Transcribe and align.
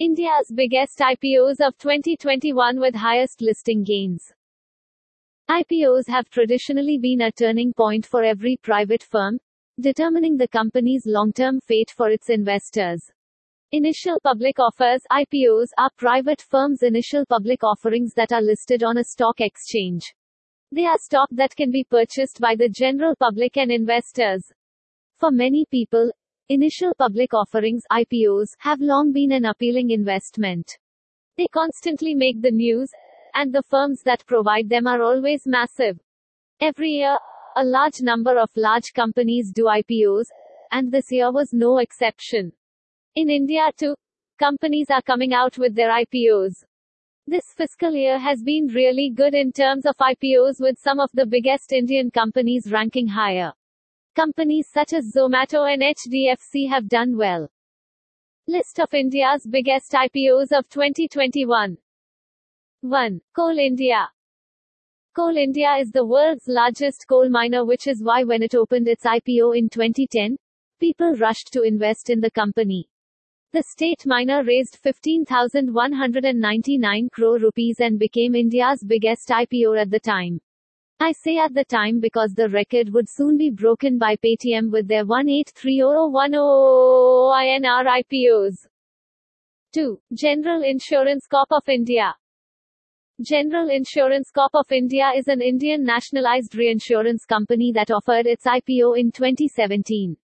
India's 0.00 0.50
biggest 0.52 0.98
IPOs 0.98 1.60
of 1.64 1.78
2021 1.78 2.80
with 2.80 2.96
highest 2.96 3.40
listing 3.40 3.84
gains. 3.84 4.32
IPOs 5.48 6.08
have 6.08 6.28
traditionally 6.28 6.98
been 6.98 7.20
a 7.20 7.30
turning 7.30 7.72
point 7.72 8.04
for 8.04 8.24
every 8.24 8.56
private 8.56 9.04
firm, 9.04 9.38
determining 9.80 10.36
the 10.36 10.48
company's 10.48 11.04
long-term 11.06 11.60
fate 11.60 11.92
for 11.96 12.10
its 12.10 12.28
investors. 12.28 13.08
Initial 13.70 14.18
public 14.24 14.58
offers 14.58 15.02
IPOs 15.12 15.68
are 15.78 15.90
private 15.96 16.42
firms' 16.42 16.82
initial 16.82 17.24
public 17.24 17.62
offerings 17.62 18.14
that 18.14 18.32
are 18.32 18.42
listed 18.42 18.82
on 18.82 18.98
a 18.98 19.04
stock 19.04 19.40
exchange. 19.40 20.12
They 20.72 20.86
are 20.86 20.98
stock 20.98 21.28
that 21.30 21.54
can 21.54 21.70
be 21.70 21.84
purchased 21.84 22.40
by 22.40 22.56
the 22.56 22.68
general 22.68 23.14
public 23.14 23.56
and 23.56 23.70
investors. 23.70 24.42
For 25.20 25.30
many 25.30 25.66
people, 25.70 26.10
Initial 26.50 26.92
public 26.94 27.32
offerings 27.32 27.84
IPOs 27.90 28.48
have 28.58 28.78
long 28.78 29.12
been 29.14 29.32
an 29.32 29.46
appealing 29.46 29.88
investment. 29.92 30.76
They 31.38 31.46
constantly 31.46 32.14
make 32.14 32.42
the 32.42 32.50
news, 32.50 32.90
and 33.34 33.50
the 33.50 33.62
firms 33.62 34.02
that 34.02 34.26
provide 34.26 34.68
them 34.68 34.86
are 34.86 35.00
always 35.00 35.46
massive. 35.46 35.98
Every 36.60 36.90
year, 36.90 37.16
a 37.56 37.64
large 37.64 38.02
number 38.02 38.38
of 38.38 38.50
large 38.56 38.92
companies 38.92 39.52
do 39.54 39.64
IPOs, 39.64 40.26
and 40.70 40.92
this 40.92 41.10
year 41.10 41.32
was 41.32 41.54
no 41.54 41.78
exception. 41.78 42.52
In 43.14 43.30
India 43.30 43.70
too, 43.74 43.94
companies 44.38 44.90
are 44.90 45.00
coming 45.00 45.32
out 45.32 45.56
with 45.56 45.74
their 45.74 45.92
IPOs. 45.92 46.62
This 47.26 47.54
fiscal 47.56 47.92
year 47.92 48.18
has 48.18 48.42
been 48.42 48.66
really 48.66 49.08
good 49.08 49.32
in 49.32 49.50
terms 49.50 49.86
of 49.86 49.96
IPOs 49.96 50.60
with 50.60 50.78
some 50.78 51.00
of 51.00 51.08
the 51.14 51.24
biggest 51.24 51.72
Indian 51.72 52.10
companies 52.10 52.70
ranking 52.70 53.08
higher. 53.08 53.54
Companies 54.14 54.68
such 54.72 54.92
as 54.92 55.12
Zomato 55.12 55.68
and 55.68 55.82
HDFC 55.82 56.68
have 56.68 56.88
done 56.88 57.16
well. 57.16 57.50
List 58.46 58.78
of 58.78 58.94
India's 58.94 59.44
biggest 59.44 59.90
IPOs 59.90 60.56
of 60.56 60.68
2021. 60.68 61.76
1. 62.82 63.20
Coal 63.34 63.58
India. 63.58 64.08
Coal 65.16 65.36
India 65.36 65.74
is 65.80 65.90
the 65.90 66.06
world's 66.06 66.46
largest 66.46 67.06
coal 67.08 67.28
miner 67.28 67.64
which 67.64 67.88
is 67.88 68.04
why 68.04 68.22
when 68.22 68.40
it 68.40 68.54
opened 68.54 68.86
its 68.86 69.04
IPO 69.04 69.58
in 69.58 69.68
2010, 69.68 70.36
people 70.78 71.16
rushed 71.16 71.52
to 71.52 71.62
invest 71.62 72.08
in 72.08 72.20
the 72.20 72.30
company. 72.30 72.88
The 73.52 73.64
state 73.64 74.06
miner 74.06 74.44
raised 74.44 74.76
15,199 74.76 77.08
crore 77.12 77.40
rupees 77.40 77.80
and 77.80 77.98
became 77.98 78.36
India's 78.36 78.84
biggest 78.86 79.30
IPO 79.30 79.76
at 79.80 79.90
the 79.90 79.98
time. 79.98 80.40
I 81.04 81.12
say 81.12 81.36
at 81.36 81.52
the 81.52 81.66
time 81.66 82.00
because 82.00 82.32
the 82.32 82.48
record 82.48 82.88
would 82.94 83.10
soon 83.10 83.36
be 83.36 83.50
broken 83.50 83.98
by 83.98 84.16
Paytm 84.16 84.70
with 84.70 84.88
their 84.88 85.04
1830010 85.04 86.32
INR 87.42 87.84
IPOs. 88.00 88.66
2. 89.74 90.00
General 90.14 90.62
Insurance 90.62 91.26
Corp 91.26 91.48
of 91.50 91.68
India. 91.68 92.14
General 93.20 93.68
Insurance 93.68 94.30
Corp 94.30 94.54
of 94.54 94.72
India 94.72 95.12
is 95.14 95.28
an 95.28 95.42
Indian 95.42 95.84
nationalized 95.84 96.54
reinsurance 96.54 97.26
company 97.26 97.70
that 97.70 97.90
offered 97.90 98.26
its 98.26 98.46
IPO 98.46 98.98
in 98.98 99.12
2017. 99.12 100.16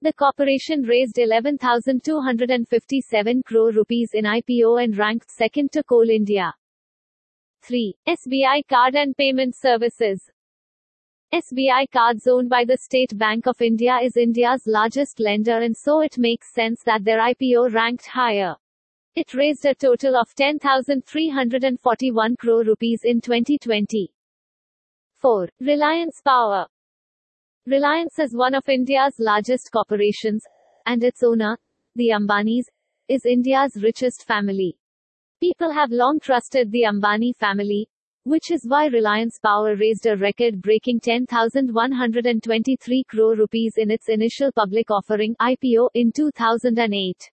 The 0.00 0.14
corporation 0.14 0.84
raised 0.84 1.18
11,257 1.18 3.42
crore 3.42 3.72
rupees 3.72 4.14
in 4.14 4.24
IPO 4.24 4.84
and 4.84 4.96
ranked 4.96 5.30
second 5.30 5.70
to 5.72 5.82
Coal 5.82 6.08
India. 6.08 6.54
3. 7.66 7.96
SBI 8.06 8.68
Card 8.68 8.94
and 8.94 9.16
Payment 9.16 9.56
Services 9.56 10.30
SBI 11.32 11.90
Cards 11.90 12.26
owned 12.26 12.50
by 12.50 12.66
the 12.66 12.76
State 12.76 13.16
Bank 13.16 13.46
of 13.46 13.62
India 13.62 13.98
is 14.02 14.18
India's 14.18 14.64
largest 14.66 15.18
lender 15.18 15.62
and 15.62 15.74
so 15.74 16.02
it 16.02 16.18
makes 16.18 16.52
sense 16.52 16.82
that 16.82 17.04
their 17.04 17.20
IPO 17.20 17.72
ranked 17.72 18.04
higher. 18.04 18.54
It 19.16 19.32
raised 19.32 19.64
a 19.64 19.74
total 19.74 20.14
of 20.14 20.34
10,341 20.34 22.36
crore 22.36 22.64
rupees 22.64 23.00
in 23.02 23.22
2020. 23.22 24.12
4. 25.16 25.48
Reliance 25.60 26.20
Power 26.22 26.66
Reliance 27.64 28.18
is 28.18 28.36
one 28.36 28.54
of 28.54 28.68
India's 28.68 29.14
largest 29.18 29.72
corporations, 29.72 30.44
and 30.84 31.02
its 31.02 31.22
owner, 31.22 31.56
the 31.94 32.10
Ambanis, 32.10 32.66
is 33.08 33.24
India's 33.24 33.82
richest 33.82 34.26
family. 34.26 34.76
People 35.44 35.72
have 35.72 35.90
long 35.90 36.20
trusted 36.20 36.72
the 36.72 36.84
Ambani 36.84 37.36
family, 37.36 37.86
which 38.22 38.50
is 38.50 38.64
why 38.66 38.86
Reliance 38.86 39.38
Power 39.44 39.76
raised 39.76 40.06
a 40.06 40.16
record-breaking 40.16 41.00
10,123 41.00 43.04
crore 43.10 43.36
rupees 43.36 43.74
in 43.76 43.90
its 43.90 44.08
initial 44.08 44.50
public 44.52 44.90
offering 44.90 45.36
IPO 45.42 45.90
in 45.92 46.12
2008. 46.12 47.30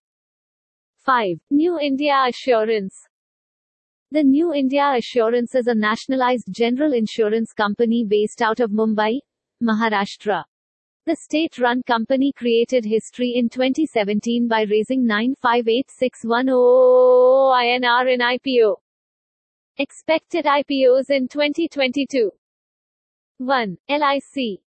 5. 1.06 1.38
New 1.52 1.80
India 1.80 2.26
Assurance 2.28 3.08
The 4.12 4.24
New 4.24 4.54
India 4.54 4.92
Assurance 4.98 5.56
is 5.56 5.68
a 5.68 5.74
nationalized 5.74 6.50
general 6.52 6.92
insurance 6.92 7.54
company 7.54 8.04
based 8.06 8.42
out 8.42 8.60
of 8.60 8.72
Mumbai, 8.72 9.20
Maharashtra. 9.64 10.44
The 11.08 11.16
state-run 11.16 11.82
company 11.88 12.32
created 12.32 12.86
history 12.86 13.34
in 13.36 13.50
2017 13.50 14.48
by 14.48 14.66
raising 14.70 15.04
9586100 15.08 16.46
INR 17.58 18.14
in 18.14 18.20
IPO. 18.20 18.76
Expected 19.80 20.46
IPOs 20.46 21.10
in 21.10 21.28
2022. 21.28 22.30
1. 23.40 23.78
LIC. 23.90 24.62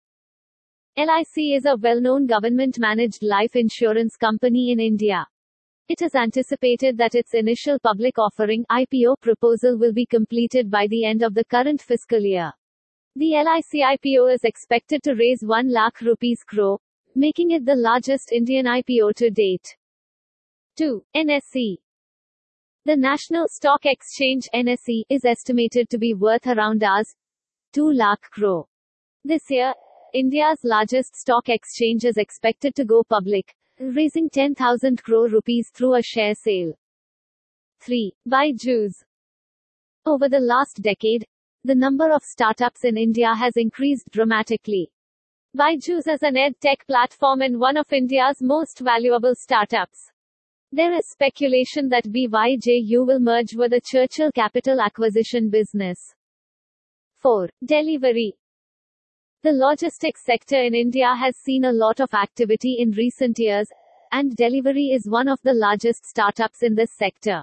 LIC 0.98 1.38
is 1.38 1.66
a 1.66 1.78
well-known 1.78 2.26
government-managed 2.26 3.22
life 3.22 3.56
insurance 3.56 4.16
company 4.18 4.72
in 4.72 4.80
India. 4.80 5.28
It 5.88 6.02
is 6.02 6.16
anticipated 6.16 6.98
that 6.98 7.14
its 7.14 7.36
initial 7.36 7.78
public 7.78 8.18
offering 8.18 8.66
IPO 8.72 9.22
proposal 9.22 9.78
will 9.78 9.94
be 9.94 10.08
completed 10.08 10.72
by 10.72 10.88
the 10.88 11.06
end 11.06 11.22
of 11.22 11.36
the 11.36 11.46
current 11.46 11.80
fiscal 11.80 12.22
year. 12.22 12.54
The 13.16 13.34
LIC 13.36 13.84
IPO 14.02 14.34
is 14.34 14.44
expected 14.44 15.04
to 15.04 15.14
raise 15.14 15.44
1 15.44 15.70
lakh 15.72 16.02
rupees 16.02 16.44
crore, 16.44 16.80
making 17.14 17.52
it 17.52 17.64
the 17.64 17.76
largest 17.76 18.32
Indian 18.32 18.66
IPO 18.66 19.14
to 19.18 19.30
date. 19.30 19.78
2. 20.78 21.06
NSE 21.16 21.78
The 22.86 22.98
National 22.98 23.48
Stock 23.50 23.86
Exchange 23.86 24.50
NSE 24.52 25.04
is 25.10 25.26
estimated 25.26 25.92
to 25.92 26.00
be 26.00 26.16
worth 26.16 26.48
around 26.48 26.82
Rs. 26.82 27.14
2 27.74 27.92
lakh 27.92 28.32
crore. 28.32 28.66
This 29.24 29.44
year, 29.52 29.76
India's 30.16 30.64
largest 30.64 31.16
stock 31.16 31.50
exchange 31.50 32.06
is 32.06 32.18
expected 32.18 32.74
to 32.74 32.84
go 32.84 33.04
public, 33.04 33.56
raising 33.80 34.28
10,000 34.28 35.04
crore 35.04 35.28
rupees 35.28 35.70
through 35.72 35.94
a 35.98 36.02
share 36.02 36.34
sale. 36.34 36.74
3. 37.80 38.12
Byju's 38.28 39.04
Over 40.04 40.30
the 40.30 40.40
last 40.40 40.82
decade, 40.82 41.28
the 41.66 41.76
number 41.76 42.12
of 42.12 42.24
startups 42.24 42.84
in 42.84 42.98
India 42.98 43.34
has 43.34 43.56
increased 43.56 44.12
dramatically. 44.12 44.92
Byju's 45.58 46.08
is 46.08 46.22
an 46.22 46.36
ed 46.36 46.60
tech 46.60 46.86
platform 46.88 47.40
and 47.40 47.58
one 47.58 47.78
of 47.78 47.94
India's 47.94 48.42
most 48.42 48.80
valuable 48.80 49.34
startups. 49.34 50.12
There 50.74 50.92
is 50.92 51.08
speculation 51.08 51.88
that 51.88 52.06
BYJU 52.06 53.08
will 53.08 53.22
merge 53.22 53.56
with 53.56 53.72
a 53.72 53.80
Churchill 53.80 54.32
Capital 54.34 54.82
acquisition 54.82 55.50
business. 55.50 56.14
4. 57.20 57.48
Delhivery. 57.64 58.36
The 59.44 59.54
logistics 59.54 60.26
sector 60.26 60.62
in 60.62 60.76
India 60.76 61.16
has 61.16 61.38
seen 61.38 61.64
a 61.64 61.72
lot 61.72 62.02
of 62.02 62.14
activity 62.14 62.78
in 62.80 62.92
recent 62.92 63.40
years, 63.40 63.68
and 64.12 64.36
Delhivery 64.36 64.88
is 64.88 65.08
one 65.08 65.30
of 65.30 65.40
the 65.44 65.54
largest 65.54 66.06
startups 66.06 66.62
in 66.62 66.76
this 66.76 66.92
sector. 66.92 67.42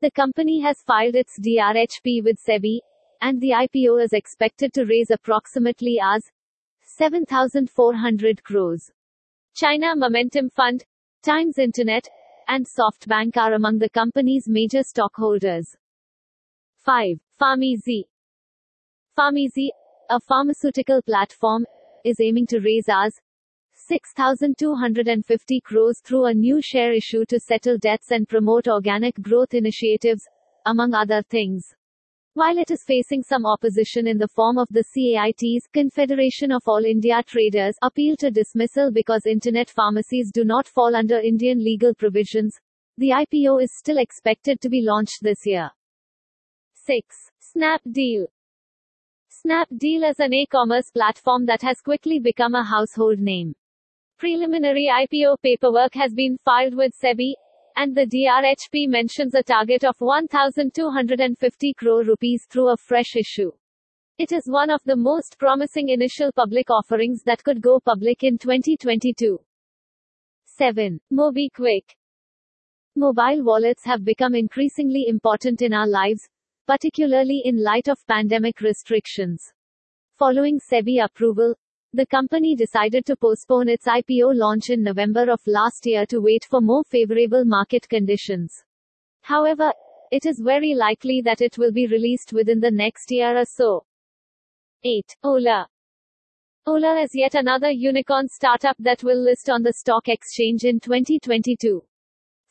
The 0.00 0.12
company 0.12 0.60
has 0.60 0.82
filed 0.82 1.16
its 1.16 1.40
DRHP 1.40 2.22
with 2.22 2.38
SEBI, 2.46 2.78
and 3.20 3.40
the 3.40 3.50
IPO 3.50 4.04
is 4.04 4.12
expected 4.12 4.72
to 4.74 4.84
raise 4.84 5.10
approximately 5.10 5.98
Rs. 6.02 6.30
7,400 6.82 8.42
crores. 8.44 8.90
China 9.54 9.94
Momentum 9.96 10.50
Fund, 10.50 10.84
Times 11.22 11.58
Internet, 11.58 12.08
and 12.48 12.66
SoftBank 12.66 13.36
are 13.36 13.54
among 13.54 13.78
the 13.78 13.90
company's 13.90 14.48
major 14.48 14.82
stockholders. 14.82 15.76
5. 16.78 17.18
PharmEasy 17.40 18.04
PharmEasy, 19.18 19.68
a 20.08 20.20
pharmaceutical 20.20 21.02
platform, 21.02 21.66
is 22.04 22.20
aiming 22.20 22.46
to 22.46 22.60
raise 22.60 22.86
Rs. 22.88 23.20
6,250 23.74 25.60
crores 25.60 26.00
through 26.04 26.26
a 26.26 26.34
new 26.34 26.60
share 26.62 26.92
issue 26.92 27.24
to 27.26 27.40
settle 27.40 27.78
debts 27.78 28.10
and 28.10 28.28
promote 28.28 28.68
organic 28.68 29.20
growth 29.20 29.54
initiatives, 29.54 30.28
among 30.66 30.94
other 30.94 31.22
things. 31.22 31.74
While 32.34 32.58
it 32.58 32.70
is 32.70 32.84
facing 32.84 33.22
some 33.22 33.46
opposition 33.46 34.06
in 34.06 34.18
the 34.18 34.28
form 34.28 34.58
of 34.58 34.68
the 34.70 34.84
CAIT's 34.84 35.66
Confederation 35.72 36.52
of 36.52 36.62
All 36.66 36.84
India 36.84 37.22
Traders 37.26 37.74
appeal 37.82 38.16
to 38.16 38.30
dismissal 38.30 38.92
because 38.92 39.26
internet 39.26 39.68
pharmacies 39.68 40.30
do 40.32 40.44
not 40.44 40.68
fall 40.68 40.94
under 40.94 41.18
Indian 41.18 41.58
legal 41.58 41.94
provisions, 41.94 42.56
the 42.96 43.10
IPO 43.10 43.62
is 43.62 43.76
still 43.76 43.98
expected 43.98 44.60
to 44.60 44.68
be 44.68 44.82
launched 44.82 45.22
this 45.22 45.46
year. 45.46 45.70
6. 46.74 47.16
Snapdeal 47.56 48.26
Snapdeal 49.30 50.10
is 50.10 50.20
an 50.20 50.34
e-commerce 50.34 50.90
platform 50.90 51.46
that 51.46 51.62
has 51.62 51.80
quickly 51.80 52.18
become 52.18 52.54
a 52.54 52.64
household 52.64 53.18
name. 53.18 53.54
Preliminary 54.18 54.88
IPO 54.92 55.36
paperwork 55.42 55.94
has 55.94 56.12
been 56.12 56.36
filed 56.44 56.74
with 56.74 56.92
SEBI, 57.00 57.34
and 57.78 57.94
the 57.94 58.06
DRHP 58.06 58.88
mentions 58.88 59.36
a 59.36 59.42
target 59.44 59.84
of 59.84 59.94
1,250 60.00 61.74
crore 61.74 62.02
rupees 62.02 62.44
through 62.50 62.70
a 62.72 62.76
fresh 62.76 63.14
issue. 63.14 63.52
It 64.18 64.32
is 64.32 64.48
one 64.48 64.68
of 64.68 64.82
the 64.84 64.96
most 64.96 65.38
promising 65.38 65.90
initial 65.90 66.32
public 66.32 66.70
offerings 66.70 67.22
that 67.22 67.44
could 67.44 67.62
go 67.62 67.78
public 67.78 68.24
in 68.24 68.36
2022. 68.36 69.38
7. 70.44 71.00
MobiKwik. 71.12 71.94
Mobile 72.96 73.44
wallets 73.44 73.84
have 73.84 74.04
become 74.04 74.34
increasingly 74.34 75.04
important 75.06 75.62
in 75.62 75.72
our 75.72 75.86
lives, 75.86 76.28
particularly 76.66 77.42
in 77.44 77.62
light 77.62 77.86
of 77.86 78.04
pandemic 78.08 78.60
restrictions. 78.60 79.52
Following 80.16 80.58
SEBI 80.58 81.04
approval, 81.04 81.54
the 81.98 82.06
company 82.06 82.54
decided 82.54 83.04
to 83.04 83.16
postpone 83.16 83.68
its 83.68 83.88
IPO 83.88 84.32
launch 84.32 84.70
in 84.70 84.84
November 84.84 85.32
of 85.32 85.40
last 85.48 85.84
year 85.84 86.06
to 86.06 86.20
wait 86.20 86.44
for 86.48 86.60
more 86.60 86.84
favorable 86.84 87.44
market 87.44 87.88
conditions. 87.88 88.62
However, 89.22 89.72
it 90.12 90.24
is 90.24 90.38
very 90.38 90.76
likely 90.76 91.20
that 91.22 91.40
it 91.40 91.58
will 91.58 91.72
be 91.72 91.88
released 91.88 92.32
within 92.32 92.60
the 92.60 92.70
next 92.70 93.10
year 93.10 93.36
or 93.36 93.44
so. 93.44 93.84
8. 94.84 95.16
Ola. 95.24 95.66
Ola 96.66 97.00
is 97.00 97.10
yet 97.14 97.34
another 97.34 97.72
unicorn 97.72 98.28
startup 98.28 98.76
that 98.78 99.02
will 99.02 99.20
list 99.20 99.50
on 99.50 99.64
the 99.64 99.72
stock 99.72 100.08
exchange 100.08 100.62
in 100.62 100.78
2022. 100.78 101.82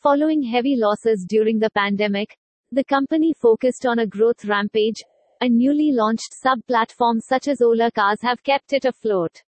Following 0.01 0.44
heavy 0.44 0.75
losses 0.75 1.25
during 1.25 1.57
the 1.57 1.69
pandemic, 1.69 2.38
the 2.73 2.83
company 2.83 3.33
focused 3.33 3.85
on 3.85 3.99
a 3.99 4.07
growth 4.07 4.44
rampage, 4.44 5.05
a 5.42 5.50
newly 5.50 5.92
launched 5.92 6.34
sub-platform 6.34 7.19
such 7.22 7.48
as 7.48 7.62
Ola 7.62 7.92
Cars 7.92 8.22
have 8.22 8.44
kept 8.44 8.74
it 8.74 8.86
afloat. 8.86 9.44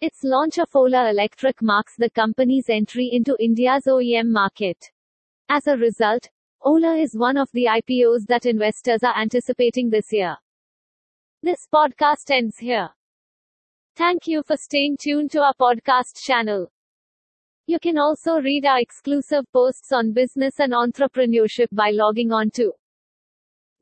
Its 0.00 0.24
launch 0.24 0.58
of 0.58 0.68
Ola 0.74 1.10
Electric 1.10 1.62
marks 1.62 1.96
the 1.96 2.10
company's 2.10 2.68
entry 2.68 3.08
into 3.12 3.36
India's 3.40 3.84
OEM 3.86 4.28
market. 4.28 4.92
As 5.48 5.66
a 5.66 5.76
result, 5.76 6.28
Ola 6.60 6.96
is 6.96 7.16
one 7.16 7.36
of 7.36 7.48
the 7.52 7.64
IPOs 7.64 8.26
that 8.26 8.46
investors 8.46 9.02
are 9.02 9.16
anticipating 9.16 9.90
this 9.90 10.12
year. 10.12 10.36
This 11.42 11.68
podcast 11.72 12.30
ends 12.30 12.58
here. 12.58 12.90
Thank 13.94 14.26
you 14.26 14.42
for 14.42 14.56
staying 14.56 14.96
tuned 15.00 15.30
to 15.30 15.42
our 15.42 15.54
podcast 15.54 16.22
channel. 16.22 16.70
You 17.66 17.78
can 17.78 17.98
also 17.98 18.40
read 18.40 18.64
our 18.64 18.78
exclusive 18.78 19.44
posts 19.52 19.92
on 19.92 20.12
business 20.12 20.60
and 20.60 20.72
entrepreneurship 20.72 21.68
by 21.72 21.90
logging 21.90 22.32
on 22.32 22.50
to 22.50 22.72